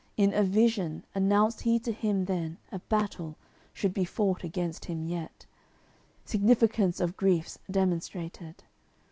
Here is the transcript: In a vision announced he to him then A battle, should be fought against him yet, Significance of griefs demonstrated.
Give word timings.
In 0.17 0.33
a 0.33 0.41
vision 0.41 1.05
announced 1.13 1.61
he 1.61 1.77
to 1.77 1.91
him 1.91 2.25
then 2.25 2.57
A 2.71 2.79
battle, 2.79 3.35
should 3.71 3.93
be 3.93 4.03
fought 4.03 4.43
against 4.43 4.85
him 4.85 5.03
yet, 5.03 5.45
Significance 6.25 6.99
of 6.99 7.15
griefs 7.15 7.59
demonstrated. 7.69 8.63